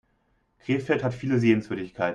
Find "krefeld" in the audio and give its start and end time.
0.65-1.03